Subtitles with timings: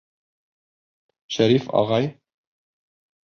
[1.35, 2.09] Шәриф ағай!